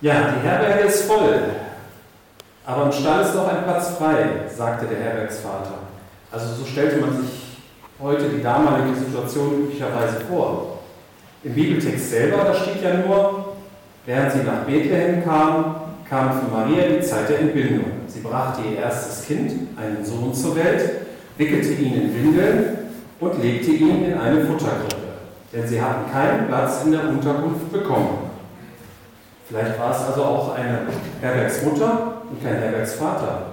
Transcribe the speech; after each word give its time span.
Ja, 0.00 0.30
die 0.30 0.46
Herberge 0.46 0.84
ist 0.84 1.06
voll, 1.06 1.40
aber 2.64 2.84
im 2.84 2.92
Stall 2.92 3.22
ist 3.22 3.34
noch 3.34 3.48
ein 3.48 3.64
Platz 3.64 3.96
frei, 3.98 4.46
sagte 4.48 4.86
der 4.86 4.98
Herbergsvater. 4.98 5.74
Also 6.30 6.54
so 6.54 6.64
stellte 6.64 7.00
man 7.00 7.20
sich 7.20 7.58
heute 8.00 8.28
die 8.28 8.40
damalige 8.40 8.96
Situation 8.96 9.64
üblicherweise 9.64 10.20
vor. 10.30 10.78
Im 11.42 11.52
Bibeltext 11.52 12.10
selber, 12.10 12.44
da 12.44 12.54
steht 12.54 12.80
ja 12.80 12.94
nur, 12.94 13.54
während 14.06 14.30
sie 14.30 14.44
nach 14.44 14.64
Bethlehem 14.66 15.24
kamen, 15.24 15.74
kam 16.08 16.30
für 16.32 16.54
Maria 16.54 16.96
die 16.96 17.04
Zeit 17.04 17.28
der 17.28 17.40
Entbindung. 17.40 17.86
Sie 18.06 18.20
brachte 18.20 18.60
ihr 18.62 18.78
erstes 18.78 19.26
Kind, 19.26 19.52
einen 19.76 20.04
Sohn 20.04 20.32
zur 20.32 20.54
Welt, 20.54 20.90
wickelte 21.36 21.72
ihn 21.72 21.94
in 21.94 22.14
Windeln 22.14 22.78
und 23.18 23.42
legte 23.42 23.72
ihn 23.72 24.04
in 24.04 24.16
eine 24.16 24.44
Futterkrippe, 24.44 24.94
denn 25.52 25.66
sie 25.66 25.82
hatten 25.82 26.08
keinen 26.12 26.46
Platz 26.46 26.84
in 26.84 26.92
der 26.92 27.08
Unterkunft 27.08 27.72
bekommen. 27.72 28.27
Vielleicht 29.48 29.78
war 29.78 29.90
es 29.90 30.02
also 30.04 30.22
auch 30.24 30.54
eine 30.54 30.80
Herbergsmutter 31.22 32.20
und 32.30 32.42
kein 32.42 32.56
Herbergsvater. 32.56 33.46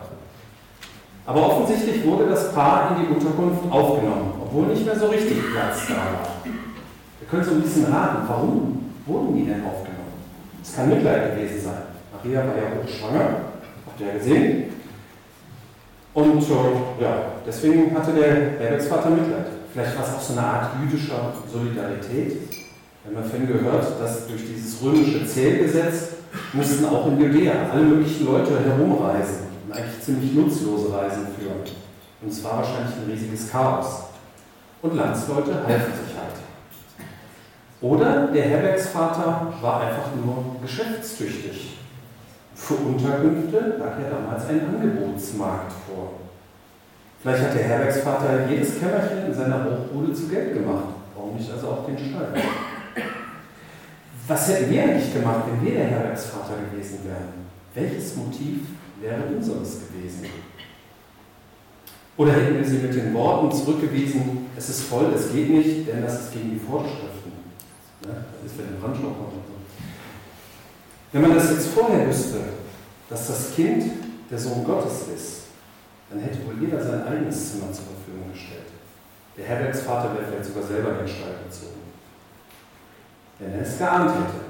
Aber 1.25 1.47
offensichtlich 1.47 2.05
wurde 2.05 2.29
das 2.29 2.53
Paar 2.53 2.91
in 2.91 3.05
die 3.05 3.13
Unterkunft 3.13 3.71
aufgenommen, 3.71 4.33
obwohl 4.41 4.67
nicht 4.67 4.85
mehr 4.85 4.99
so 4.99 5.07
richtig 5.07 5.37
Platz 5.51 5.87
da 5.87 5.95
war. 5.95 6.27
Wir 6.43 7.27
können 7.29 7.43
so 7.43 7.51
ein 7.51 7.61
bisschen 7.61 7.85
raten, 7.85 8.27
warum 8.27 8.91
wurden 9.05 9.35
die 9.35 9.45
denn 9.45 9.63
aufgenommen? 9.65 10.13
Es 10.61 10.75
kann 10.75 10.89
Mitleid 10.89 11.35
gewesen 11.35 11.61
sein. 11.61 11.83
Maria 12.13 12.39
war 12.39 12.55
ja 12.55 12.83
hochschwanger, 12.83 13.29
habt 13.85 14.01
ihr 14.01 14.07
ja 14.07 14.13
gesehen. 14.13 14.63
Und 16.13 16.43
äh, 16.43 17.03
ja, 17.03 17.17
deswegen 17.47 17.97
hatte 17.97 18.11
der 18.11 18.59
Herbergsvater 18.59 19.09
Mitleid. 19.11 19.45
Vielleicht 19.71 19.97
war 19.97 20.05
es 20.05 20.13
auch 20.13 20.21
so 20.21 20.33
eine 20.33 20.45
Art 20.45 20.71
jüdischer 20.81 21.33
Solidarität. 21.51 22.64
Wir 23.07 23.15
haben 23.15 23.23
ja 23.23 23.29
vorhin 23.29 23.47
gehört, 23.47 24.01
dass 24.01 24.27
durch 24.27 24.41
dieses 24.47 24.81
römische 24.81 25.27
Zählgesetz 25.27 26.09
mussten 26.53 26.85
auch 26.85 27.05
in 27.07 27.21
Judäa 27.21 27.69
alle 27.71 27.83
möglichen 27.83 28.25
Leute 28.25 28.59
herumreisen 28.59 29.45
und 29.67 29.73
eigentlich 29.75 30.01
ziemlich 30.01 30.33
nutzlose 30.33 30.91
Reisen 30.91 31.27
führen. 31.37 31.61
Und 32.21 32.31
es 32.31 32.43
war 32.43 32.57
wahrscheinlich 32.57 32.95
ein 32.95 33.11
riesiges 33.11 33.51
Chaos. 33.51 34.05
Und 34.81 34.95
Landsleute 34.95 35.53
halfen 35.53 35.93
sich 35.93 36.15
halt. 36.17 36.35
Oder 37.81 38.27
der 38.27 38.43
Herbergsvater 38.43 39.53
war 39.61 39.81
einfach 39.81 40.09
nur 40.15 40.55
geschäftstüchtig. 40.63 41.77
Für 42.55 42.73
Unterkünfte 42.73 43.75
lag 43.77 43.99
ja 43.99 44.09
damals 44.09 44.49
ein 44.49 44.61
Angebotsmarkt 44.65 45.73
vor. 45.87 46.13
Vielleicht 47.21 47.43
hat 47.43 47.53
der 47.53 47.63
Herbergsvater 47.63 48.47
jedes 48.49 48.79
Kämmerchen 48.79 49.27
in 49.27 49.33
seiner 49.33 49.65
Hochbude 49.65 50.11
zu 50.13 50.27
Geld 50.27 50.55
gemacht. 50.55 50.85
Warum 51.15 51.35
nicht 51.35 51.51
also 51.51 51.67
auch 51.67 51.85
den 51.85 51.97
Stall? 51.97 52.29
Was 54.27 54.47
hätten 54.49 54.71
wir 54.71 54.83
eigentlich 54.83 55.13
gemacht, 55.13 55.43
wenn 55.47 55.63
wir 55.63 55.77
der 55.77 55.87
Herbergsvater 55.87 56.55
gewesen 56.71 56.99
wären? 57.05 57.45
Welches 57.75 58.15
Motiv 58.15 58.61
wäre 58.99 59.21
unseres 59.35 59.81
gewesen? 59.85 60.25
Oder 62.17 62.33
hätten 62.33 62.57
wir 62.57 62.65
sie 62.65 62.77
mit 62.77 62.95
den 62.95 63.13
Worten 63.13 63.55
zurückgewiesen, 63.55 64.47
es 64.57 64.69
ist 64.69 64.83
voll, 64.83 65.13
es 65.13 65.31
geht 65.31 65.49
nicht, 65.49 65.87
denn 65.87 66.01
das 66.01 66.21
ist 66.21 66.33
gegen 66.33 66.51
die 66.51 66.59
Vorschriften. 66.59 67.33
Ne? 68.01 68.25
Das 68.41 68.51
ist 68.51 68.55
für 68.55 68.63
den 68.63 68.81
so. 68.81 69.15
Wenn 71.11 71.21
man 71.21 71.35
das 71.35 71.51
jetzt 71.51 71.67
vorher 71.67 72.07
wüsste, 72.07 72.39
dass 73.09 73.27
das 73.27 73.53
Kind 73.53 73.83
der 74.31 74.39
Sohn 74.39 74.63
Gottes 74.63 75.07
ist, 75.13 75.41
dann 76.09 76.19
hätte 76.19 76.45
wohl 76.45 76.55
jeder 76.59 76.81
sein 76.81 77.05
eigenes 77.05 77.51
Zimmer 77.51 77.71
zur 77.71 77.85
Verfügung 77.85 78.31
gestellt. 78.31 78.71
Der 79.37 79.45
Herbergsvater 79.45 80.15
wäre 80.15 80.25
vielleicht 80.29 80.45
sogar 80.45 80.63
selber 80.63 80.91
den 80.93 81.07
Stall 81.07 81.35
gezogen 81.45 81.85
wenn 83.39 83.53
er 83.53 83.61
es 83.61 83.77
geahnt 83.77 84.11
hätte. 84.11 84.45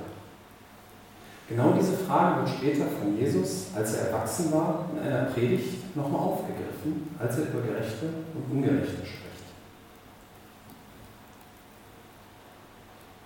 Genau 1.48 1.74
diese 1.80 1.98
Frage 1.98 2.42
wird 2.42 2.50
später 2.50 2.86
von 3.00 3.18
Jesus, 3.18 3.68
als 3.76 3.96
er 3.96 4.08
erwachsen 4.08 4.52
war, 4.52 4.86
in 4.94 5.08
einer 5.08 5.26
Predigt 5.26 5.96
nochmal 5.96 6.22
aufgegriffen, 6.22 7.16
als 7.20 7.38
er 7.38 7.44
über 7.44 7.62
Gerechte 7.62 8.08
und 8.34 8.58
Ungerechte 8.58 9.06
spricht. 9.06 9.26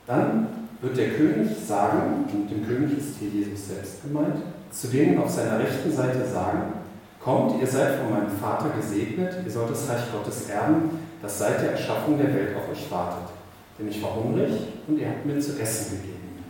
Dann 0.06 0.48
wird 0.82 0.98
der 0.98 1.12
König 1.12 1.50
sagen, 1.66 2.26
und 2.34 2.50
dem 2.50 2.66
König 2.68 2.98
ist 2.98 3.18
hier 3.20 3.30
Jesus 3.30 3.70
selbst 3.70 4.02
gemeint, 4.04 4.38
zu 4.72 4.88
denen 4.88 5.18
auf 5.20 5.30
seiner 5.30 5.60
rechten 5.60 5.92
Seite 5.92 6.26
sagen, 6.26 6.74
kommt, 7.22 7.62
ihr 7.62 7.68
seid 7.68 8.00
von 8.00 8.12
meinem 8.12 8.32
Vater 8.32 8.70
gesegnet, 8.70 9.36
ihr 9.46 9.52
sollt 9.52 9.72
das 9.72 9.88
Reich 9.90 10.12
Gottes 10.12 10.50
erben, 10.50 11.00
das 11.22 11.40
seit 11.40 11.62
der 11.62 11.72
Erschaffung 11.72 12.18
der 12.18 12.34
Welt 12.34 12.56
auf 12.56 12.70
euch 12.70 12.90
wartet. 12.92 13.39
Denn 13.80 13.88
ich 13.88 14.04
war 14.04 14.16
hungrig 14.16 14.52
und 14.88 15.00
ihr 15.00 15.08
habt 15.08 15.26
mir 15.26 15.40
zu 15.40 15.60
essen 15.60 16.02
gegeben. 16.02 16.44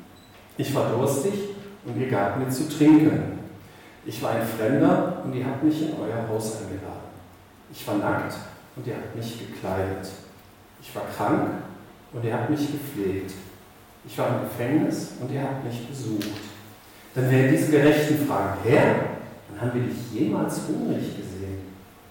Ich 0.58 0.74
war 0.74 0.90
durstig 0.90 1.34
und 1.86 2.00
ihr 2.00 2.10
gabt 2.10 2.40
mir 2.40 2.50
zu 2.50 2.68
trinken. 2.68 3.40
Ich 4.06 4.22
war 4.22 4.32
ein 4.32 4.48
Fremder 4.48 5.22
und 5.24 5.34
ihr 5.36 5.46
habt 5.46 5.64
mich 5.64 5.82
in 5.82 5.94
euer 6.00 6.28
Haus 6.28 6.58
eingeladen. 6.58 7.10
Ich 7.72 7.88
war 7.88 7.96
nackt 7.96 8.34
und 8.76 8.88
ihr 8.88 8.96
habt 8.96 9.16
mich 9.16 9.38
gekleidet. 9.40 10.10
Ich 10.82 10.96
war 10.96 11.04
krank 11.16 11.50
und 12.14 12.26
ihr 12.26 12.34
habt 12.34 12.50
mich 12.50 12.72
gepflegt. 12.72 13.34
Ich 14.06 14.18
war 14.18 14.28
im 14.30 14.50
Gefängnis 14.50 15.10
und 15.22 15.32
ihr 15.32 15.42
habt 15.42 15.64
mich 15.64 15.88
besucht. 15.88 16.40
Dann 17.14 17.30
werden 17.30 17.52
diese 17.52 17.72
Gerechten 17.72 18.26
fragen, 18.28 18.58
Herr, 18.64 18.96
wann 19.50 19.62
haben 19.62 19.74
wir 19.74 19.84
dich 19.84 20.12
jemals 20.14 20.62
hungrig 20.68 21.16
gesehen 21.16 21.60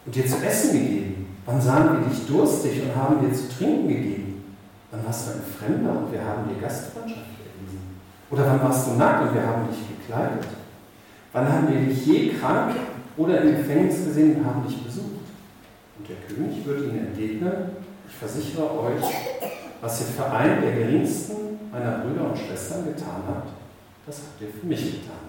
und 0.05 0.15
dir 0.15 0.27
zu 0.27 0.37
essen 0.45 0.73
gegeben? 0.73 1.27
Wann 1.47 1.61
sahen 1.61 2.01
wir 2.01 2.09
dich 2.09 2.27
durstig 2.27 2.83
und 2.83 2.95
haben 2.95 3.21
dir 3.21 3.34
zu 3.34 3.49
trinken 3.49 3.89
gegeben? 3.89 4.28
Wann 4.91 5.04
warst 5.04 5.28
du 5.28 5.32
ein 5.32 5.43
Fremder 5.43 5.91
und 5.91 6.12
wir 6.12 6.25
haben 6.25 6.49
dir 6.49 6.60
Gastfreundschaft 6.62 7.21
erwiesen? 7.21 8.00
Oder 8.31 8.47
wann 8.47 8.62
warst 8.62 8.87
du 8.87 8.93
nackt 8.93 9.28
und 9.28 9.34
wir 9.34 9.47
haben 9.47 9.69
dich 9.69 9.81
gekleidet? 9.87 10.47
Wann 11.32 11.53
haben 11.53 11.69
wir 11.69 11.81
dich 11.81 12.06
je 12.06 12.31
krank 12.31 12.75
oder 13.16 13.43
im 13.43 13.56
Gefängnis 13.59 14.04
gesehen 14.04 14.37
und 14.37 14.47
haben 14.47 14.66
dich 14.66 14.82
besucht? 14.82 15.28
Und 15.98 16.09
der 16.09 16.16
König 16.27 16.65
wird 16.65 16.84
ihnen 16.84 17.09
entgegnen, 17.09 17.53
ich 18.09 18.15
versichere 18.15 18.81
euch, 18.81 19.04
was 19.82 20.00
ihr 20.00 20.06
für 20.06 20.31
einen 20.31 20.62
der 20.62 20.72
geringsten 20.72 21.59
meiner 21.71 21.98
Brüder 21.98 22.31
und 22.31 22.38
Schwestern 22.38 22.87
getan 22.87 23.22
habt, 23.27 23.50
das 24.06 24.19
habt 24.21 24.41
ihr 24.41 24.48
für 24.48 24.66
mich 24.66 25.03
getan. 25.03 25.28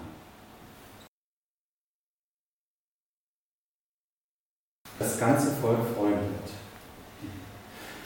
Das 4.98 5.18
ganze 5.18 5.50
Volk 5.52 5.78
wird. 5.78 6.09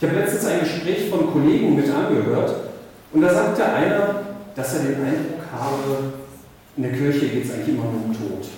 Ich 0.01 0.09
habe 0.09 0.19
letztens 0.19 0.47
ein 0.47 0.61
Gespräch 0.61 1.09
von 1.09 1.33
Kollegen 1.33 1.77
mit 1.77 1.89
angehört 1.89 2.55
und 3.13 3.21
da 3.21 3.33
sagte 3.33 3.65
einer, 3.65 4.23
dass 4.55 4.75
er 4.75 4.83
den 4.83 5.05
Eindruck 5.05 5.41
habe, 5.53 6.13
in 6.77 6.83
der 6.83 6.93
Kirche 6.93 7.29
geht 7.29 7.45
es 7.45 7.53
eigentlich 7.53 7.69
immer 7.69 7.85
nur 7.85 8.05
um 8.07 8.13
Tod. 8.13 8.49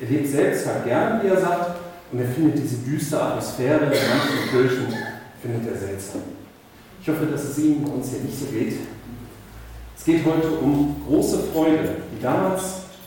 Er 0.00 0.08
lebt 0.08 0.28
selbst 0.28 0.66
halt 0.66 0.84
gern, 0.84 1.22
wie 1.22 1.28
er 1.28 1.40
sagt, 1.40 1.76
und 2.10 2.20
er 2.20 2.28
findet 2.28 2.62
diese 2.62 2.78
düstere 2.78 3.22
Atmosphäre 3.22 3.84
in 3.84 3.90
manchen 3.90 4.50
Kirchen, 4.50 4.86
findet 5.42 5.72
er 5.72 5.78
seltsam. 5.78 6.22
Ich 7.02 7.08
hoffe, 7.08 7.26
dass 7.26 7.44
es 7.44 7.58
Ihnen 7.58 7.84
bei 7.84 7.90
uns 7.90 8.10
hier 8.10 8.20
nicht 8.20 8.38
so 8.38 8.46
geht. 8.46 8.74
Es 9.96 10.04
geht 10.04 10.24
heute 10.24 10.48
um 10.48 10.96
große 11.06 11.38
Freude, 11.52 11.96
die 12.12 12.22
damals 12.22 12.62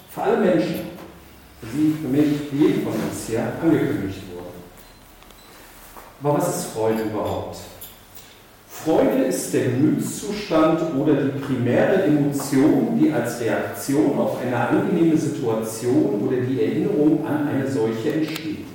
für 0.09 0.21
alle 0.21 0.37
Menschen, 0.37 0.81
für 1.59 1.67
Sie, 1.75 1.95
für 1.99 2.07
mich, 2.07 2.49
für 2.49 2.55
jeden 2.55 2.83
von 2.83 2.93
uns 2.93 3.27
hier 3.27 3.41
angekündigt 3.61 4.21
wurde. 4.27 4.30
Aber 6.23 6.37
was 6.37 6.55
ist 6.55 6.73
Freude 6.73 7.03
überhaupt? 7.03 7.57
Freude 8.67 9.25
ist 9.25 9.53
der 9.53 9.65
Gemütszustand 9.65 10.95
oder 10.95 11.15
die 11.15 11.39
primäre 11.39 12.03
Emotion, 12.03 12.99
die 12.99 13.11
als 13.11 13.39
Reaktion 13.39 14.17
auf 14.17 14.39
eine 14.41 14.55
angenehme 14.55 15.17
Situation 15.17 16.21
oder 16.21 16.37
die 16.37 16.63
Erinnerung 16.63 17.25
an 17.25 17.47
eine 17.47 17.69
solche 17.69 18.13
entsteht. 18.13 18.65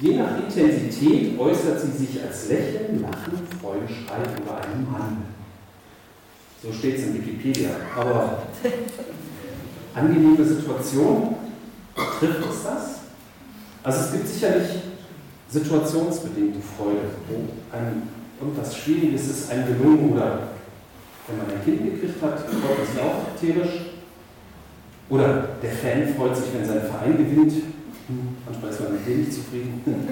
Je 0.00 0.16
nach 0.16 0.38
Intensität 0.38 1.38
äußert 1.38 1.80
sie 1.80 2.06
sich 2.06 2.22
als 2.22 2.48
Lächeln, 2.48 3.02
Lachen, 3.02 3.46
Freudenschrei 3.60 4.20
oder 4.42 4.56
einem 4.62 4.90
Handeln. 4.90 5.34
So 6.62 6.72
steht 6.72 6.96
es 6.96 7.04
in 7.04 7.14
Wikipedia. 7.14 7.70
Aber 7.96 8.42
angenehme 9.94 10.44
Situation, 10.44 11.34
trifft 12.18 12.50
es 12.50 12.62
das? 12.64 13.00
Also 13.82 14.00
es 14.00 14.12
gibt 14.12 14.28
sicherlich 14.28 14.68
situationsbedingte 15.50 16.60
Freude, 16.76 17.10
wo 17.28 17.76
ein 17.76 18.02
irgendwas 18.40 18.76
Schwieriges 18.76 19.28
ist 19.28 19.50
einem 19.50 19.66
gelungen 19.66 20.12
oder 20.12 20.48
wenn 21.26 21.38
man 21.38 21.46
ein 21.50 21.64
Kind 21.64 21.84
gekriegt 21.84 22.22
hat, 22.22 22.40
freut 22.40 22.78
man 22.78 22.86
sich 22.86 23.00
auch 23.00 23.40
tierisch. 23.40 23.80
Oder 25.08 25.48
der 25.62 25.72
Fan 25.72 26.14
freut 26.14 26.36
sich, 26.36 26.46
wenn 26.54 26.64
sein 26.64 26.82
Verein 26.82 27.16
gewinnt. 27.16 27.52
Manchmal 28.46 28.70
ist 28.70 28.80
man 28.80 28.92
mit 28.92 29.06
dem 29.06 29.20
nicht 29.20 29.32
zufrieden. 29.32 29.82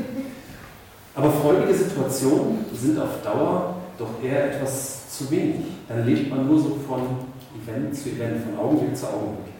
Aber 1.15 1.33
freudige 1.33 1.75
Situationen 1.75 2.65
sind 2.73 2.99
auf 2.99 3.23
Dauer 3.25 3.77
doch 3.99 4.23
eher 4.23 4.55
etwas 4.55 5.09
zu 5.11 5.29
wenig. 5.31 5.67
Dann 5.89 6.07
lebt 6.07 6.31
man 6.31 6.47
nur 6.47 6.61
so 6.61 6.79
von 6.87 7.01
Event 7.61 7.97
zu 7.97 8.11
Event, 8.11 8.45
von 8.45 8.59
Augenblick 8.59 8.97
zu 8.97 9.07
Augenblick. 9.07 9.55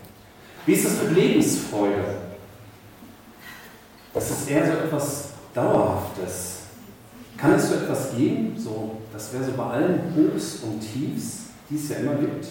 Wie 0.67 0.73
ist 0.73 0.85
das 0.85 1.03
mit 1.03 1.17
Lebensfreude? 1.17 2.05
Das 4.15 4.31
ist 4.31 4.51
eher 4.51 4.67
so 4.67 4.73
etwas 4.73 5.28
Dauerhaftes. 5.59 6.59
Kann 7.37 7.55
es 7.55 7.69
so 7.69 7.75
etwas 7.75 8.17
geben, 8.17 8.55
so, 8.57 8.97
das 9.13 9.33
wäre 9.33 9.45
so 9.45 9.53
bei 9.53 9.65
allen 9.65 10.15
Hochs 10.15 10.61
und 10.63 10.81
Tiefs, 10.81 11.51
die 11.69 11.77
es 11.77 11.89
ja 11.89 11.97
immer 11.97 12.15
gibt, 12.15 12.47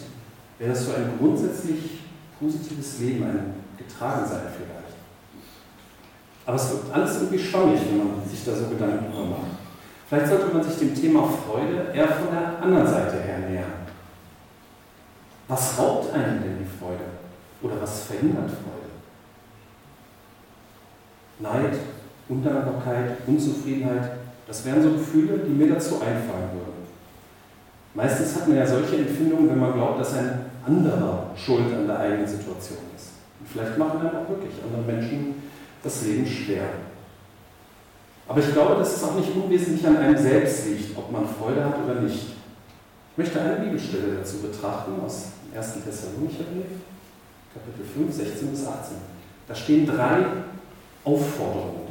wäre 0.59 0.71
das 0.71 0.85
so 0.85 0.93
ein 0.93 1.13
grundsätzlich 1.17 2.01
positives 2.39 2.99
Leben, 2.99 3.23
ein 3.23 3.53
Getragensein 3.77 4.47
vielleicht. 4.55 4.97
Aber 6.45 6.55
es 6.55 6.69
wird 6.71 6.93
alles 6.93 7.15
irgendwie 7.15 7.39
schwammig, 7.39 7.79
wenn 7.89 7.97
man 7.97 8.29
sich 8.29 8.43
da 8.45 8.55
so 8.55 8.67
Gedanken 8.67 9.11
drüber 9.11 9.25
macht. 9.25 9.57
Vielleicht 10.07 10.27
sollte 10.27 10.53
man 10.53 10.63
sich 10.63 10.77
dem 10.77 10.95
Thema 10.95 11.27
Freude 11.27 11.91
eher 11.93 12.07
von 12.07 12.27
der 12.31 12.61
anderen 12.61 12.87
Seite 12.87 13.21
her 13.21 13.39
nähern. 13.39 13.87
Was 15.49 15.77
raubt 15.77 16.13
einem 16.13 16.41
denn 16.41 16.59
die 16.59 16.79
Freude? 16.79 17.03
Oder 17.61 17.81
was 17.81 18.03
verhindert 18.03 18.49
Freude? 18.49 18.87
Neid, 21.39 21.77
Undankbarkeit, 22.29 23.17
Unzufriedenheit, 23.25 24.11
das 24.47 24.65
wären 24.65 24.81
so 24.81 24.91
Gefühle, 24.91 25.39
die 25.39 25.51
mir 25.51 25.73
dazu 25.73 25.95
einfallen 25.95 26.49
würden. 26.53 26.87
Meistens 27.93 28.35
hat 28.35 28.47
man 28.47 28.57
ja 28.57 28.65
solche 28.65 28.97
Empfindungen, 28.97 29.49
wenn 29.49 29.59
man 29.59 29.73
glaubt, 29.73 29.99
dass 29.99 30.13
ein 30.13 30.45
anderer 30.65 31.31
schuld 31.35 31.73
an 31.73 31.87
der 31.87 31.99
eigenen 31.99 32.27
Situation 32.27 32.79
ist. 32.95 33.11
Und 33.39 33.49
vielleicht 33.49 33.77
machen 33.77 33.99
dann 34.03 34.15
auch 34.15 34.29
wirklich 34.29 34.53
andere 34.63 34.83
Menschen 34.83 35.35
das 35.83 36.03
Leben 36.03 36.25
schwer. 36.25 36.63
Aber 38.27 38.39
ich 38.39 38.51
glaube, 38.51 38.75
dass 38.75 38.97
es 38.97 39.03
auch 39.03 39.15
nicht 39.15 39.33
unwesentlich 39.33 39.87
an 39.87 39.97
einem 39.97 40.17
selbst 40.17 40.67
liegt, 40.67 40.97
ob 40.97 41.11
man 41.11 41.23
Freude 41.27 41.63
hat 41.63 41.75
oder 41.83 42.01
nicht. 42.01 42.35
Ich 43.11 43.17
möchte 43.17 43.41
eine 43.41 43.55
Bibelstelle 43.55 44.17
dazu 44.17 44.37
betrachten 44.39 44.91
aus 45.03 45.29
dem 45.51 45.57
1. 45.57 45.73
Thessalonicher 45.83 46.43
Brief, 46.43 46.81
Kapitel 47.53 47.85
5, 47.85 48.13
16 48.13 48.51
bis 48.51 48.67
18. 48.67 48.97
Da 49.47 49.55
stehen 49.55 49.87
drei 49.87 50.25
Aufforderungen. 51.03 51.86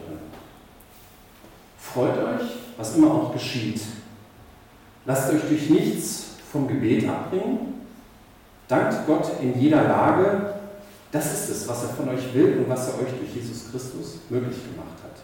Freut 1.93 2.19
euch, 2.19 2.47
was 2.77 2.97
immer 2.97 3.13
auch 3.13 3.33
geschieht. 3.33 3.81
Lasst 5.07 5.33
euch 5.33 5.43
durch 5.49 5.71
nichts 5.71 6.27
vom 6.51 6.67
Gebet 6.69 7.09
abbringen. 7.09 7.75
Dankt 8.69 9.07
Gott 9.07 9.31
in 9.41 9.59
jeder 9.61 9.85
Lage. 9.85 10.55
Das 11.13 11.33
ist 11.33 11.51
es, 11.51 11.69
was 11.69 11.85
er 11.85 11.89
von 11.91 12.09
euch 12.09 12.35
will 12.35 12.59
und 12.59 12.69
was 12.69 12.89
er 12.89 12.95
euch 12.95 13.13
durch 13.19 13.35
Jesus 13.35 13.71
Christus 13.71 14.19
möglich 14.29 14.57
gemacht 14.71 14.99
hat. 15.03 15.23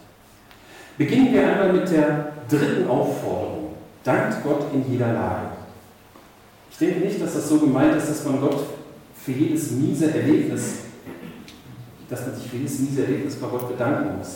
Beginnen 0.97 1.33
wir 1.33 1.47
einmal 1.47 1.73
mit 1.73 1.89
der 1.91 2.33
dritten 2.49 2.87
Aufforderung. 2.87 3.73
Dankt 4.03 4.43
Gott 4.43 4.65
in 4.73 4.89
jeder 4.91 5.13
Lage. 5.13 5.47
Ich 6.71 6.77
denke 6.77 6.99
nicht, 7.01 7.21
dass 7.21 7.33
das 7.33 7.49
so 7.49 7.59
gemeint 7.59 7.95
ist, 7.95 8.09
dass 8.09 8.25
man 8.25 8.39
Gott 8.39 8.65
für 9.23 9.31
jedes 9.31 9.71
miese 9.71 10.13
Erlebnis, 10.13 10.75
dass 12.09 12.21
man 12.25 12.35
sich 12.35 12.49
für 12.49 12.57
jedes 12.57 12.79
miese 12.79 13.03
Erlebnis 13.03 13.35
bei 13.35 13.47
Gott 13.47 13.69
bedanken 13.69 14.17
muss. 14.17 14.29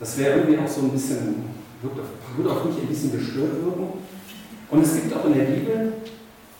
Das 0.00 0.16
wäre 0.18 0.38
irgendwie 0.38 0.58
auch 0.58 0.68
so 0.68 0.82
ein 0.82 0.90
bisschen, 0.90 1.44
würde 1.82 2.50
auf 2.50 2.64
mich 2.64 2.78
ein 2.78 2.88
bisschen 2.88 3.12
gestört 3.12 3.64
wirken. 3.64 3.88
Und 4.70 4.82
es 4.82 4.94
gibt 4.94 5.14
auch 5.14 5.24
in 5.26 5.34
der 5.34 5.44
Bibel 5.44 5.92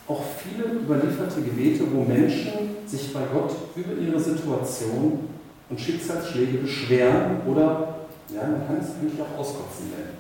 auch 0.09 0.23
viele 0.39 0.81
überlieferte 0.81 1.43
Gebete, 1.43 1.85
wo 1.93 2.03
Menschen 2.03 2.53
sich 2.87 3.13
bei 3.13 3.21
Gott 3.33 3.55
über 3.77 3.93
ihre 4.01 4.19
Situation 4.19 5.21
und 5.69 5.81
Schicksalsschläge 5.81 6.59
beschweren 6.59 7.43
oder, 7.47 7.99
ja, 8.35 8.43
man 8.43 8.67
kann 8.67 8.79
es 8.81 8.95
eigentlich 8.97 9.21
auch 9.21 9.39
auskotzen 9.39 9.91
nennen. 9.91 10.17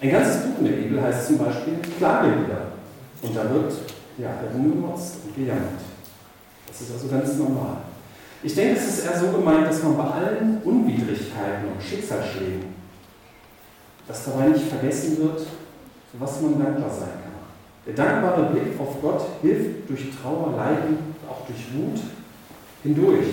Ein 0.00 0.10
ganzes 0.10 0.42
Buch 0.42 0.58
in 0.60 0.64
der 0.66 0.72
Bibel 0.72 1.00
heißt 1.00 1.28
zum 1.28 1.38
Beispiel 1.38 1.74
Klagelieder. 1.96 2.72
Und 3.22 3.36
da 3.36 3.48
wird 3.54 3.72
ja, 4.18 4.28
herumgemotzt 4.28 5.18
und 5.24 5.36
gejammert. 5.36 5.80
Das 6.66 6.80
ist 6.80 6.92
also 6.92 7.08
ganz 7.08 7.36
normal. 7.38 7.78
Ich 8.44 8.56
denke, 8.56 8.80
es 8.80 8.88
ist 8.88 9.04
eher 9.06 9.18
so 9.18 9.28
gemeint, 9.28 9.68
dass 9.68 9.82
man 9.84 9.96
bei 9.96 10.02
allen 10.02 10.60
Unwidrigkeiten 10.64 11.68
und 11.72 11.80
Schicksalsschlägen, 11.80 12.74
dass 14.08 14.24
dabei 14.24 14.48
nicht 14.48 14.66
vergessen 14.66 15.18
wird, 15.18 15.38
für 15.40 16.20
was 16.20 16.40
man 16.40 16.58
dankbar 16.58 16.90
sein 16.90 17.08
kann. 17.08 17.32
Der 17.86 17.94
dankbare 17.94 18.50
Blick 18.50 18.78
auf 18.80 19.00
Gott 19.00 19.22
hilft 19.42 19.88
durch 19.88 20.08
Trauer, 20.20 20.56
Leiden, 20.56 21.14
auch 21.30 21.46
durch 21.46 21.72
Wut 21.72 22.00
hindurch 22.82 23.28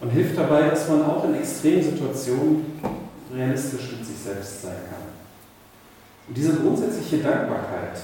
und 0.00 0.10
hilft 0.10 0.38
dabei, 0.38 0.68
dass 0.68 0.88
man 0.88 1.04
auch 1.04 1.24
in 1.24 1.34
extremen 1.34 1.82
Situationen 1.82 2.80
realistisch 3.34 3.96
mit 3.96 4.06
sich 4.06 4.16
selbst 4.16 4.62
sein 4.62 4.76
kann. 4.88 5.08
Und 6.28 6.36
diese 6.36 6.54
grundsätzliche 6.54 7.18
Dankbarkeit, 7.18 7.98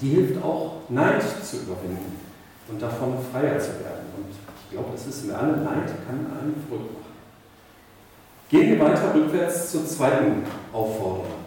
die 0.00 0.08
hilft 0.08 0.42
auch, 0.42 0.80
Neid 0.88 1.22
zu 1.42 1.58
überwinden 1.58 2.23
und 2.68 2.80
davon 2.80 3.14
freier 3.32 3.58
zu 3.58 3.80
werden. 3.80 4.06
Und 4.16 4.26
ich 4.30 4.70
glaube, 4.70 4.90
das 4.92 5.06
wissen 5.06 5.28
wir 5.28 5.38
alle, 5.38 5.58
Neid 5.58 5.86
kann 6.06 6.26
einen 6.26 6.64
verrückt 6.68 6.94
machen. 6.94 7.04
Gehen 8.48 8.70
wir 8.70 8.80
weiter 8.80 9.14
rückwärts 9.14 9.70
zur 9.70 9.86
zweiten 9.86 10.42
Aufforderung. 10.72 11.44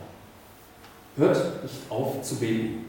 Hört 1.15 1.63
nicht 1.63 1.75
auf 1.89 2.21
zu 2.21 2.35
beten. 2.35 2.85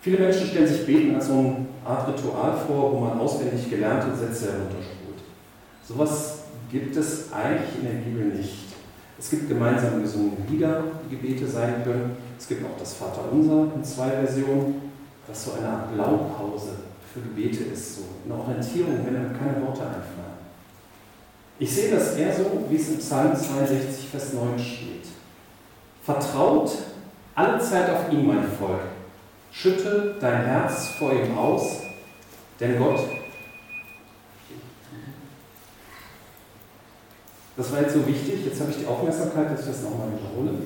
Viele 0.00 0.18
Menschen 0.18 0.46
stellen 0.46 0.68
sich 0.68 0.86
Beten 0.86 1.14
als 1.14 1.26
so 1.26 1.32
eine 1.32 1.66
Art 1.84 2.08
Ritual 2.08 2.56
vor, 2.66 2.92
wo 2.92 3.00
man 3.00 3.18
auswendig 3.18 3.68
gelernte 3.68 4.16
Sätze 4.16 4.52
herunterspult. 4.52 5.18
Sowas 5.86 6.38
gibt 6.70 6.96
es 6.96 7.32
eigentlich 7.32 7.80
in 7.80 7.84
der 7.84 8.04
Bibel 8.04 8.26
nicht. 8.38 8.68
Es 9.18 9.30
gibt 9.30 9.48
gemeinsam 9.48 10.00
gesungene 10.00 10.46
Lieder, 10.48 10.84
die 11.04 11.16
Gebete 11.16 11.46
sein 11.46 11.82
können. 11.82 12.16
Es 12.38 12.46
gibt 12.46 12.64
auch 12.64 12.78
das 12.78 12.94
Vaterunser 12.94 13.72
in 13.74 13.82
zwei 13.82 14.10
Versionen, 14.10 14.92
das 15.26 15.44
so 15.44 15.52
eine 15.54 15.68
Art 15.68 15.92
Blaupause 15.92 16.87
für 17.12 17.20
Gebete 17.20 17.64
ist, 17.64 17.96
so 17.96 18.02
eine 18.24 18.40
Orientierung, 18.40 19.04
wenn 19.04 19.16
einem 19.16 19.38
keine 19.38 19.66
Worte 19.66 19.82
einfallen. 19.82 20.38
Ich 21.58 21.74
sehe 21.74 21.90
das 21.90 22.14
eher 22.14 22.34
so, 22.34 22.66
wie 22.68 22.76
es 22.76 22.88
im 22.88 22.98
Psalm 22.98 23.34
62, 23.34 24.08
Vers 24.08 24.32
9 24.34 24.58
steht. 24.58 25.06
Vertraut 26.04 26.70
alle 27.34 27.58
Zeit 27.60 27.90
auf 27.90 28.12
ihn, 28.12 28.26
mein 28.26 28.44
Volk. 28.44 28.80
Schütte 29.50 30.16
dein 30.20 30.44
Herz 30.44 30.88
vor 30.98 31.12
ihm 31.12 31.36
aus, 31.36 31.80
denn 32.60 32.78
Gott, 32.78 33.00
das 37.56 37.72
war 37.72 37.80
jetzt 37.80 37.94
so 37.94 38.06
wichtig, 38.06 38.44
jetzt 38.44 38.60
habe 38.60 38.70
ich 38.70 38.78
die 38.78 38.86
Aufmerksamkeit, 38.86 39.50
dass 39.50 39.60
ich 39.60 39.66
das 39.66 39.82
nochmal 39.82 40.08
wiederhole. 40.12 40.62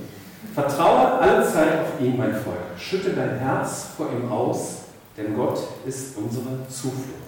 Vertraue 0.54 1.18
alle 1.18 1.46
Zeit 1.46 1.80
auf 1.80 2.00
ihn, 2.00 2.18
mein 2.18 2.34
Volk. 2.34 2.58
Schütte 2.76 3.10
dein 3.10 3.38
Herz 3.38 3.86
vor 3.96 4.08
ihm 4.12 4.30
aus, 4.30 4.81
denn 5.17 5.37
Gott 5.37 5.59
ist 5.87 6.17
unsere 6.17 6.67
Zuflucht. 6.69 7.20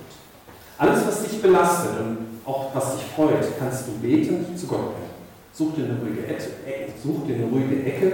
Alles, 0.79 1.07
was 1.07 1.23
dich 1.23 1.41
belastet 1.41 1.93
und 2.01 2.19
auch 2.45 2.75
was 2.75 2.97
dich 2.97 3.05
freut, 3.15 3.45
kannst 3.59 3.87
du 3.87 3.93
betend 4.03 4.59
zu 4.59 4.67
Gott 4.67 4.93
bringen. 4.93 5.15
Such 5.53 5.75
dir 5.75 5.85
eine 5.85 5.99
ruhige 6.01 6.27
Ecke, 6.27 6.51
such 7.03 7.27
dir 7.27 7.37
eine 7.37 7.45
ruhige 7.45 7.85
Ecke 7.85 8.13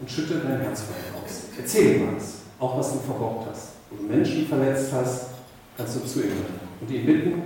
und 0.00 0.10
schütte 0.10 0.40
dein 0.40 0.60
Herz 0.60 0.82
vor 0.82 0.96
ihm 0.96 1.24
aus. 1.24 1.42
Erzähl 1.58 1.96
ihm 1.96 2.16
was, 2.16 2.34
auch 2.58 2.78
was 2.78 2.92
du 2.92 2.98
verbockt 3.00 3.48
hast. 3.50 3.68
Wo 3.90 3.96
du 3.96 4.04
Menschen 4.04 4.46
verletzt 4.46 4.90
hast, 4.92 5.26
kannst 5.76 5.96
du 5.96 6.00
zu 6.00 6.20
ihm 6.20 6.28
gehen 6.28 6.60
und 6.80 6.90
ihn 6.90 7.06
bitten, 7.06 7.42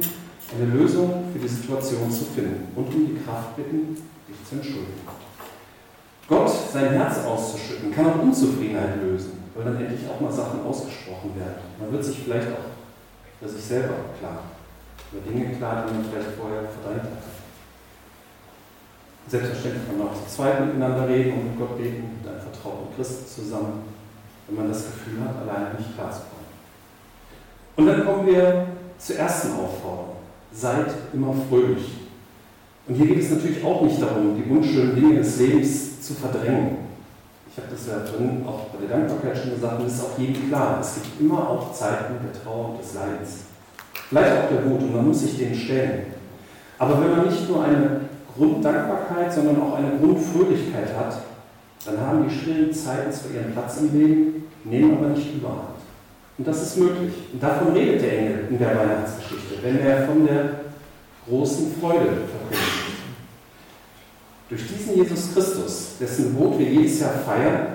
eine 0.55 0.79
Lösung 0.79 1.25
für 1.33 1.41
die 1.41 1.49
Situation 1.49 2.11
zu 2.11 2.25
finden 2.27 2.69
und 2.77 2.87
um 2.87 3.07
die 3.07 3.25
Kraft 3.25 3.57
bitten, 3.57 3.97
dich 4.29 4.49
zu 4.49 4.55
entschuldigen. 4.55 5.27
Gott 6.29 6.51
sein 6.73 6.91
Herz 6.91 7.19
auszuschütten, 7.25 7.93
kann 7.93 8.07
auch 8.07 8.23
Unzufriedenheit 8.23 9.03
lösen, 9.03 9.46
weil 9.57 9.65
dann 9.65 9.81
endlich 9.81 10.09
auch 10.09 10.21
mal 10.21 10.31
Sachen 10.31 10.65
ausgesprochen 10.65 11.33
werden. 11.35 11.65
Man 11.81 11.91
wird 11.93 12.05
sich 12.05 12.19
vielleicht 12.19 12.49
auch 12.49 12.77
für 13.41 13.49
sich 13.49 13.65
selber 13.65 13.95
klar, 14.19 14.41
über 15.11 15.23
Dinge 15.23 15.57
klar, 15.57 15.87
die 15.89 15.95
man 15.95 16.05
vielleicht 16.05 16.37
vorher 16.37 16.63
verdrängt 16.63 17.05
hat. 17.05 17.25
Selbstverständlich 19.29 19.87
kann 19.89 19.99
man 19.99 20.09
auch 20.09 20.15
zu 20.15 20.37
zweit 20.37 20.65
miteinander 20.65 21.09
reden 21.09 21.33
und 21.33 21.45
mit 21.51 21.59
Gott 21.59 21.77
beten, 21.79 22.21
mit 22.21 22.31
einem 22.31 22.41
vertrauten 22.41 22.95
Christen 22.95 23.27
zusammen, 23.27 23.83
wenn 24.47 24.57
man 24.57 24.69
das 24.69 24.85
Gefühl 24.87 25.21
hat, 25.25 25.35
alleine 25.43 25.75
nicht 25.75 25.95
klarzukommen. 25.95 26.47
Und 27.77 27.87
dann 27.87 28.05
kommen 28.05 28.27
wir 28.27 28.67
zur 28.99 29.17
ersten 29.17 29.53
Aufforderung. 29.53 30.17
Seid 30.53 30.87
immer 31.13 31.35
fröhlich. 31.49 32.07
Und 32.87 32.95
hier 32.95 33.07
geht 33.07 33.19
es 33.19 33.31
natürlich 33.31 33.65
auch 33.65 33.83
nicht 33.83 34.01
darum, 34.01 34.37
die 34.37 34.49
unschönen 34.49 34.95
Dinge 34.95 35.17
des 35.17 35.39
Lebens 35.41 36.01
zu 36.01 36.15
verdrängen. 36.15 36.86
Ich 37.57 37.63
habe 37.63 37.73
das 37.73 37.87
ja 37.87 38.05
drin 38.05 38.45
auch 38.47 38.67
bei 38.67 38.87
der 38.87 38.99
Dankbarkeit 38.99 39.39
schon 39.39 39.53
gesagt, 39.53 39.81
und 39.81 39.87
es 39.87 39.95
ist 39.95 40.05
auch 40.05 40.19
jedem 40.19 40.49
klar, 40.49 40.77
es 40.79 40.97
gibt 40.97 41.19
immer 41.19 41.49
auch 41.49 41.73
Zeiten 41.73 42.17
der 42.23 42.43
Trauer 42.43 42.73
und 42.73 42.83
des 42.83 42.93
Leidens. 42.93 43.45
Vielleicht 44.11 44.31
auch 44.37 44.49
der 44.51 44.65
Wut, 44.67 44.83
und 44.83 44.95
man 44.95 45.09
muss 45.09 45.21
sich 45.21 45.39
denen 45.39 45.55
stellen. 45.55 46.03
Aber 46.79 47.01
wenn 47.01 47.17
man 47.17 47.27
nicht 47.27 47.49
nur 47.49 47.65
eine 47.65 48.01
Grunddankbarkeit, 48.37 49.33
sondern 49.33 49.63
auch 49.63 49.77
eine 49.77 49.97
Grundfröhlichkeit 49.99 50.95
hat, 50.99 51.23
dann 51.87 51.99
haben 51.99 52.29
die 52.29 52.35
schwierigen 52.35 52.75
Zeiten 52.75 53.11
zwar 53.11 53.31
ihren 53.33 53.53
Platz 53.53 53.79
im 53.81 53.99
Leben, 53.99 54.45
nehmen 54.65 54.99
aber 54.99 55.09
nicht 55.09 55.35
überhand. 55.35 55.81
Und 56.37 56.47
das 56.47 56.61
ist 56.61 56.77
möglich. 56.77 57.15
Und 57.33 57.43
davon 57.43 57.73
redet 57.73 58.03
der 58.03 58.19
Engel 58.19 58.49
in 58.51 58.59
der 58.59 58.77
Weihnachtsgeschichte, 58.77 59.63
wenn 59.63 59.81
er 59.81 60.07
von 60.07 60.27
der 60.27 60.51
großen 61.27 61.75
Freude 61.81 62.05
verkündet. 62.05 62.86
Durch 64.49 64.63
diesen 64.69 64.97
Jesus 64.97 65.33
Christus, 65.35 65.97
dessen 65.99 66.27
Gebot 66.37 66.59
wir 66.59 66.69
jedes 66.69 67.01
Jahr 67.01 67.15
feiern, 67.27 67.67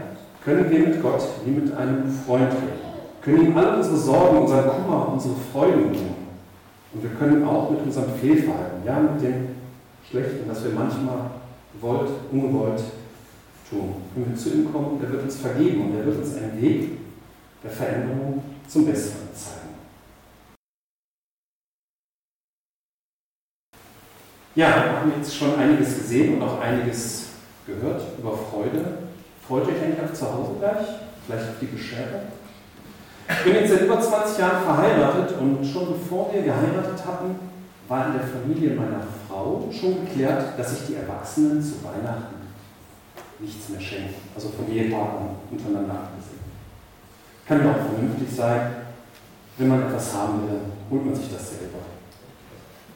können 0.44 0.70
wir 0.70 0.80
mit 0.80 1.02
Gott 1.02 1.22
wie 1.46 1.52
mit 1.52 1.76
einem 1.76 2.10
Freund 2.26 2.52
reden. 2.52 2.92
Können 3.22 3.48
ihm 3.48 3.58
alle 3.58 3.78
unsere 3.78 3.98
Sorgen, 3.98 4.38
unseren 4.40 4.70
Kummer, 4.70 5.10
unsere 5.14 5.36
Freuden 5.52 5.90
bringen. 5.90 6.16
Und 6.94 7.04
wir 7.04 7.12
können 7.12 7.46
auch 7.46 7.70
mit 7.70 7.82
unserem 7.84 8.14
Fehlverhalten, 8.20 8.86
ja, 8.86 9.00
mit 9.00 9.22
dem 9.22 9.50
Schlechten, 10.10 10.48
das 10.48 10.64
wir 10.64 10.72
manchmal 10.72 11.32
gewollt, 11.76 12.10
ungewollt 12.32 12.82
tun. 13.70 13.96
Wenn 14.16 14.30
wir 14.30 14.36
zu 14.36 14.50
ihm 14.50 14.72
kommen, 14.72 15.00
der 15.00 15.12
wird 15.12 15.24
uns 15.24 15.36
vergeben 15.38 15.86
und 15.86 15.98
er 15.98 16.06
wird 16.06 16.18
uns 16.18 16.36
einen 16.36 16.62
Weg 16.62 16.92
der 17.64 17.72
Veränderung 17.72 18.42
zum 18.68 18.86
Besseren 18.86 19.21
Ja, 24.54 24.68
wir 24.68 25.00
haben 25.00 25.14
jetzt 25.16 25.34
schon 25.34 25.56
einiges 25.58 25.96
gesehen 25.98 26.36
und 26.36 26.42
auch 26.42 26.60
einiges 26.60 27.28
gehört 27.66 28.02
über 28.20 28.38
Freude. 28.38 28.98
Freut 29.48 29.66
euch 29.68 29.82
eigentlich 29.82 30.02
auch 30.04 30.14
zu 30.14 30.26
Hause 30.26 30.52
gleich? 30.60 30.88
Vielleicht 31.26 31.50
auf 31.50 31.56
die 31.62 31.68
Beschwerde? 31.68 32.24
Ich 33.30 33.44
bin 33.46 33.56
jetzt 33.56 33.72
seit 33.72 33.84
über 33.84 34.02
20 34.02 34.40
Jahren 34.40 34.64
verheiratet 34.64 35.38
und 35.40 35.64
schon 35.66 35.94
bevor 35.94 36.34
wir 36.34 36.42
geheiratet 36.42 37.00
hatten, 37.06 37.36
war 37.88 38.08
in 38.08 38.14
der 38.14 38.28
Familie 38.28 38.72
meiner 38.72 39.04
Frau 39.28 39.70
schon 39.72 40.06
geklärt, 40.06 40.60
dass 40.60 40.72
sich 40.72 40.88
die 40.88 40.96
Erwachsenen 40.96 41.64
zu 41.64 41.76
Weihnachten 41.86 42.36
nichts 43.40 43.70
mehr 43.70 43.80
schenken. 43.80 44.16
Also 44.36 44.50
von 44.50 44.70
Ehepartnern 44.70 45.36
untereinander 45.50 45.94
abgesehen. 45.94 46.42
Kann 47.48 47.64
ja 47.64 47.72
auch 47.72 47.90
vernünftig 47.90 48.36
sein. 48.36 48.72
Wenn 49.58 49.68
man 49.70 49.84
etwas 49.84 50.14
haben 50.14 50.44
will, 50.44 50.60
holt 50.90 51.06
man 51.06 51.16
sich 51.16 51.32
das 51.32 51.52
selber. 51.52 51.80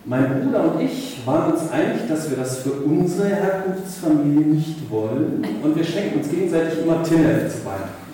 Mein 0.07 0.39
Bruder 0.39 0.71
und 0.71 0.81
ich 0.81 1.25
waren 1.25 1.53
uns 1.53 1.71
einig, 1.71 2.07
dass 2.07 2.29
wir 2.29 2.37
das 2.37 2.59
für 2.59 2.73
unsere 2.73 3.27
Herkunftsfamilie 3.27 4.45
nicht 4.45 4.91
wollen 4.91 5.43
und 5.63 5.75
wir 5.75 5.83
schenken 5.83 6.19
uns 6.19 6.29
gegenseitig 6.29 6.83
immer 6.83 7.01
Tinnef 7.01 7.51
zu 7.51 7.65
Weihnachten. 7.65 8.05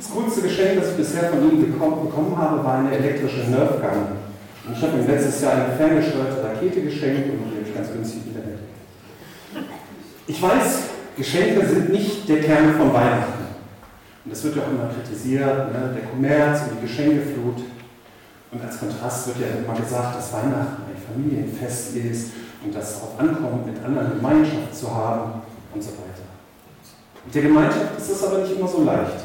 Das 0.00 0.10
coolste 0.10 0.42
Geschenk, 0.42 0.80
das 0.80 0.90
ich 0.90 0.96
bisher 0.96 1.30
von 1.30 1.48
ihm 1.48 1.60
bekommen 1.60 2.36
habe, 2.36 2.64
war 2.64 2.78
eine 2.78 2.90
elektrische 2.90 3.48
Nerfgun. 3.48 4.18
Und 4.66 4.76
ich 4.76 4.82
habe 4.82 4.98
ihm 4.98 5.06
letztes 5.06 5.40
Jahr 5.42 5.52
eine 5.52 5.76
ferngesteuerte 5.76 6.42
Rakete 6.42 6.82
geschenkt 6.82 7.30
und 7.30 7.38
die 7.38 7.56
habe 7.56 7.68
ich 7.68 7.74
ganz 7.74 7.92
günstig 7.92 8.22
wieder 8.26 8.40
Ich 10.26 10.42
weiß, 10.42 10.80
Geschenke 11.16 11.66
sind 11.68 11.92
nicht 11.92 12.28
der 12.28 12.40
Kern 12.40 12.74
von 12.74 12.92
Weihnachten. 12.92 13.46
Und 14.24 14.32
das 14.32 14.42
wird 14.42 14.56
ja 14.56 14.62
auch 14.62 14.70
immer 14.70 14.90
kritisiert, 14.92 15.72
ne? 15.72 15.94
der 15.94 16.10
Kommerz 16.10 16.62
und 16.62 16.78
die 16.78 16.86
Geschenkeflut. 16.88 17.62
Und 18.52 18.62
als 18.62 18.78
Kontrast 18.78 19.26
wird 19.28 19.40
ja 19.40 19.58
immer 19.58 19.74
gesagt, 19.78 20.18
dass 20.18 20.32
Weihnachten 20.32 20.82
ein 20.86 21.02
Familienfest 21.12 21.96
ist 21.96 22.30
und 22.64 22.74
es 22.74 22.94
darauf 22.94 23.18
ankommt, 23.18 23.66
mit 23.66 23.84
anderen 23.84 24.16
Gemeinschaft 24.16 24.74
zu 24.74 24.94
haben 24.94 25.42
und 25.74 25.82
so 25.82 25.90
weiter. 25.90 26.26
Mit 27.24 27.34
der 27.34 27.42
Gemeinschaft 27.42 27.98
ist 27.98 28.10
das 28.10 28.24
aber 28.24 28.38
nicht 28.38 28.56
immer 28.56 28.68
so 28.68 28.84
leicht. 28.84 29.24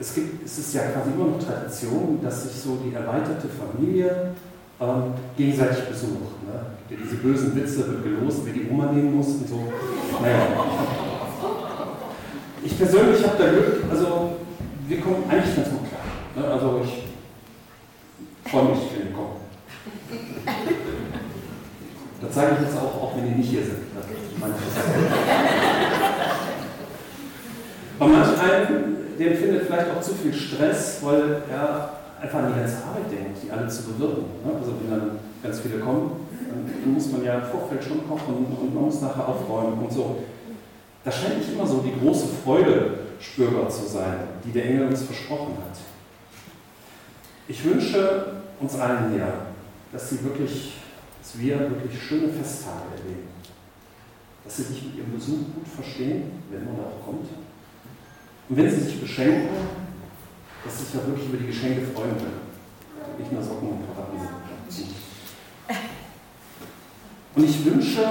Es, 0.00 0.14
gibt, 0.14 0.44
es 0.44 0.58
ist 0.58 0.74
ja 0.74 0.82
quasi 0.82 1.10
immer 1.10 1.26
noch 1.26 1.42
Tradition, 1.42 2.18
dass 2.22 2.44
sich 2.44 2.60
so 2.60 2.78
die 2.84 2.94
erweiterte 2.94 3.48
Familie 3.48 4.32
ähm, 4.80 5.14
gegenseitig 5.36 5.84
besucht. 5.84 6.42
Ne? 6.46 6.60
Diese 6.90 7.16
bösen 7.16 7.54
Witze 7.54 7.86
wird 7.88 8.04
gelost, 8.04 8.40
wer 8.44 8.52
die 8.52 8.68
Oma 8.70 8.92
nehmen 8.92 9.16
muss 9.16 9.26
und 9.28 9.48
so. 9.48 9.72
Naja. 10.20 10.38
Ich 12.64 12.76
persönlich 12.76 13.26
habe 13.26 13.42
da 13.42 13.50
Glück, 13.50 13.84
also 13.90 14.32
wir 14.86 15.00
kommen 15.00 15.24
eigentlich 15.28 15.56
ganz 15.56 15.68
gut 15.70 15.80
klar. 15.88 16.46
Ne? 16.46 16.52
Also 16.52 16.80
ich 16.84 17.07
freue 18.50 18.64
mich, 18.70 18.78
wenn 18.92 19.08
ihr 19.08 19.14
kommt. 19.14 19.38
Da 22.20 22.30
zeige 22.30 22.56
ich 22.56 22.60
jetzt 22.62 22.76
auch, 22.76 23.02
auch 23.02 23.16
wenn 23.16 23.30
ihr 23.30 23.36
nicht 23.36 23.50
hier 23.50 23.62
seid. 23.62 23.76
Bei 27.98 28.06
manch 28.06 28.40
einem, 28.40 28.96
der 29.18 29.32
empfindet 29.32 29.66
vielleicht 29.66 29.90
auch 29.90 30.00
zu 30.00 30.14
viel 30.14 30.32
Stress, 30.32 31.00
weil 31.02 31.42
er 31.50 31.90
einfach 32.20 32.38
an 32.38 32.52
die 32.52 32.60
ganze 32.60 32.76
Arbeit 32.84 33.10
denkt, 33.10 33.38
die 33.42 33.50
alle 33.50 33.68
zu 33.68 33.82
bewirken. 33.84 34.24
Ne? 34.44 34.52
Also 34.58 34.72
wenn 34.80 34.90
dann 34.90 35.18
ganz 35.42 35.60
viele 35.60 35.78
kommen, 35.78 36.12
dann 36.48 36.94
muss 36.94 37.12
man 37.12 37.24
ja 37.24 37.38
im 37.38 37.44
Vorfeld 37.44 37.82
schon 37.82 38.08
kochen 38.08 38.34
und 38.34 38.74
man 38.74 38.84
muss 38.84 39.00
nachher 39.00 39.28
aufräumen 39.28 39.78
und 39.84 39.92
so. 39.92 40.18
Da 41.04 41.12
scheint 41.12 41.38
nicht 41.38 41.52
immer 41.52 41.66
so 41.66 41.78
die 41.78 41.98
große 42.00 42.26
Freude 42.44 42.98
spürbar 43.20 43.68
zu 43.68 43.86
sein, 43.86 44.18
die 44.44 44.52
der 44.52 44.64
Engel 44.64 44.88
uns 44.88 45.02
versprochen 45.02 45.54
hat. 45.64 45.78
Ich 47.48 47.64
wünsche 47.64 48.37
uns 48.60 48.74
allen 48.74 49.12
hier, 49.12 49.32
dass 49.92 50.10
sie 50.10 50.22
wirklich, 50.24 50.74
dass 51.20 51.38
wir 51.38 51.58
wirklich 51.58 52.02
schöne 52.02 52.28
Festtage 52.28 52.96
erleben. 52.98 53.28
Dass 54.44 54.56
sie 54.56 54.62
sich 54.64 54.82
mit 54.84 54.96
ihrem 54.96 55.12
Besuch 55.12 55.54
gut 55.54 55.68
verstehen, 55.68 56.42
wenn 56.50 56.64
man 56.64 56.76
auch 56.76 57.04
kommt. 57.04 57.28
Und 58.48 58.56
wenn 58.56 58.70
sie 58.70 58.80
sich 58.80 59.00
beschenken, 59.00 59.48
dass 60.64 60.78
sie 60.78 60.84
sich 60.84 61.00
auch 61.00 61.06
wirklich 61.06 61.28
über 61.28 61.38
die 61.38 61.46
Geschenke 61.46 61.86
freuen 61.94 62.16
können. 62.16 62.48
Nicht 63.18 63.32
nur 63.32 63.42
Socken 63.42 63.68
und 63.68 63.94
Krawatten. 63.94 64.18
Und 67.34 67.44
ich 67.44 67.64
wünsche 67.64 68.04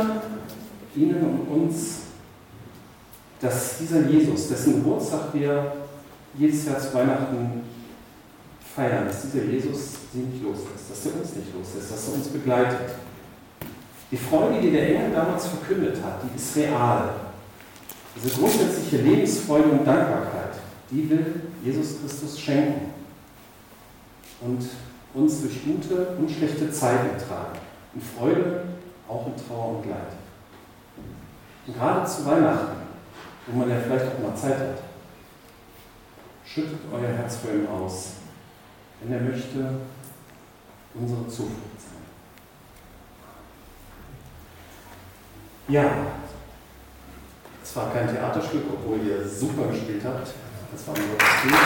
Ihnen 0.95 1.21
und 1.21 1.63
uns, 1.63 1.99
dass 3.39 3.77
dieser 3.79 4.07
Jesus, 4.07 4.47
dessen 4.47 4.75
Geburtstag 4.75 5.33
wir 5.33 5.73
jedes 6.37 6.65
Jahr 6.65 6.79
zu 6.79 6.93
Weihnachten 6.93 7.61
feiern, 8.75 9.05
dass 9.05 9.23
dieser 9.23 9.43
Jesus 9.43 9.95
sie 10.17 10.23
nicht 10.23 10.43
loslässt, 10.43 10.89
dass 10.89 11.05
er 11.05 11.19
uns 11.19 11.35
nicht 11.35 11.53
loslässt, 11.53 11.91
dass 11.91 12.07
er 12.07 12.13
uns 12.15 12.27
begleitet. 12.27 12.95
Die 14.09 14.17
Freude, 14.17 14.61
die 14.61 14.71
der 14.71 14.87
Engel 14.87 15.11
damals 15.11 15.47
verkündet 15.47 15.97
hat, 16.03 16.21
die 16.23 16.35
ist 16.35 16.55
real. 16.55 17.09
Diese 18.15 18.39
grundsätzliche 18.39 18.97
Lebensfreude 19.03 19.69
und 19.69 19.85
Dankbarkeit, 19.85 20.55
die 20.89 21.09
will 21.09 21.41
Jesus 21.63 21.99
Christus 22.01 22.39
schenken 22.39 22.93
und 24.41 24.63
uns 25.13 25.41
durch 25.41 25.63
gute 25.63 26.15
und 26.17 26.31
schlechte 26.31 26.71
Zeiten 26.71 27.17
tragen. 27.17 27.59
In 27.93 28.01
Freude, 28.01 28.63
auch 29.07 29.27
in 29.27 29.33
Trauer 29.35 29.77
und 29.77 29.89
Leid. 29.89 30.13
Und 31.67 31.77
gerade 31.77 32.07
zu 32.07 32.25
Weihnachten, 32.25 32.77
wo 33.47 33.59
man 33.59 33.69
ja 33.69 33.75
vielleicht 33.83 34.05
auch 34.05 34.23
mal 34.23 34.35
Zeit 34.35 34.57
hat, 34.57 34.77
schüttet 36.45 36.79
euer 36.91 37.09
Herz 37.09 37.37
für 37.37 37.53
ihn 37.53 37.67
aus 37.67 38.13
wenn 39.01 39.13
er 39.13 39.21
möchte, 39.21 39.59
unsere 40.99 41.27
Zuflucht 41.27 41.79
sein. 41.79 42.03
Ja, 45.67 45.83
es 47.63 47.75
war 47.75 47.91
kein 47.91 48.07
Theaterstück, 48.07 48.63
obwohl 48.71 48.99
ihr 49.05 49.27
super 49.27 49.67
gespielt 49.67 50.01
habt. 50.05 50.27
Das 50.71 50.87
war 50.87 50.95
nur 50.97 51.17
das 51.17 51.27
Spiel. 51.27 51.51
Ja, 51.51 51.57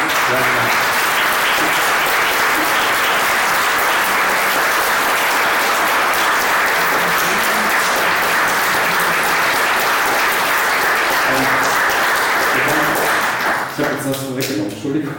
Ich 13.74 13.86
habe 13.86 13.96
jetzt 13.96 14.08
das 14.10 14.18
vorweggenommen, 14.18 14.72
Entschuldigung. 14.72 15.14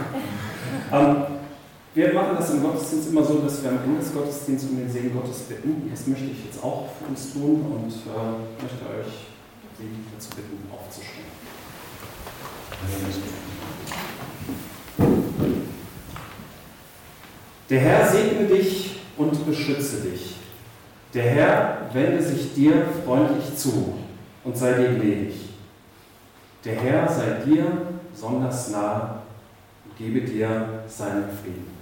Das 2.43 2.51
im 2.51 2.61
Gottesdienst 2.61 3.07
immer 3.07 3.23
so, 3.23 3.37
dass 3.37 3.63
wir 3.63 3.69
am 3.69 3.77
Ende 3.85 4.01
des 4.01 4.13
Gottesdienstes 4.13 4.69
um 4.69 4.77
den 4.77 4.91
Segen 4.91 5.13
Gottes 5.13 5.43
bitten. 5.43 5.89
Das 5.89 6.05
möchte 6.07 6.25
ich 6.25 6.43
jetzt 6.43 6.61
auch 6.61 6.89
für 6.99 7.05
uns 7.05 7.31
tun 7.31 7.61
und 7.71 7.89
äh, 7.89 8.61
möchte 8.61 8.83
euch 8.83 9.13
dazu 10.13 10.29
bitten, 10.35 10.57
aufzustehen. 10.69 11.23
Der 17.69 17.79
Herr 17.79 18.11
segne 18.11 18.45
dich 18.45 18.99
und 19.15 19.45
beschütze 19.45 20.01
dich. 20.01 20.35
Der 21.13 21.23
Herr 21.23 21.89
wende 21.93 22.21
sich 22.21 22.53
dir 22.53 22.87
freundlich 23.05 23.55
zu 23.55 23.93
und 24.43 24.57
sei 24.57 24.73
dir 24.73 24.89
gnädig. 24.89 25.33
Der 26.65 26.75
Herr 26.75 27.07
sei 27.07 27.45
dir 27.45 27.65
besonders 28.11 28.69
nah 28.69 29.21
und 29.85 29.97
gebe 29.97 30.27
dir 30.27 30.83
seinen 30.89 31.29
Frieden. 31.41 31.71